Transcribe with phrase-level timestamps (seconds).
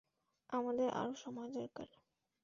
[0.49, 1.87] আমাদের আরো সময়ের দরকার।